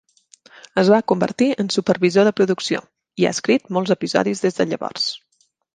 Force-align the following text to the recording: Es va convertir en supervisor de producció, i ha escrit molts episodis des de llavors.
Es 0.81 0.87
va 0.93 1.01
convertir 1.11 1.49
en 1.65 1.69
supervisor 1.77 2.27
de 2.29 2.33
producció, 2.41 2.83
i 3.25 3.29
ha 3.31 3.37
escrit 3.39 3.73
molts 3.79 3.97
episodis 3.99 4.47
des 4.49 4.61
de 4.63 4.73
llavors. 4.73 5.11